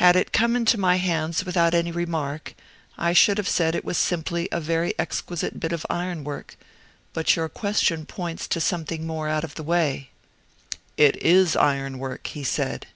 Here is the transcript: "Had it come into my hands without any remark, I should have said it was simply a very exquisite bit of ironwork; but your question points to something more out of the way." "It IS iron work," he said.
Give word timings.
"Had 0.00 0.16
it 0.16 0.32
come 0.32 0.56
into 0.56 0.80
my 0.80 0.96
hands 0.96 1.44
without 1.44 1.74
any 1.74 1.92
remark, 1.92 2.54
I 2.96 3.12
should 3.12 3.36
have 3.36 3.46
said 3.50 3.74
it 3.74 3.84
was 3.84 3.98
simply 3.98 4.48
a 4.50 4.58
very 4.62 4.94
exquisite 4.98 5.60
bit 5.60 5.72
of 5.72 5.84
ironwork; 5.90 6.56
but 7.12 7.36
your 7.36 7.50
question 7.50 8.06
points 8.06 8.48
to 8.48 8.62
something 8.62 9.06
more 9.06 9.28
out 9.28 9.44
of 9.44 9.56
the 9.56 9.62
way." 9.62 10.08
"It 10.96 11.22
IS 11.22 11.54
iron 11.54 11.98
work," 11.98 12.28
he 12.28 12.44
said. 12.44 12.86